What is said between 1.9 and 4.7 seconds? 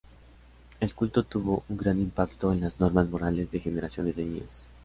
impacto en las normas morales de generaciones de niños.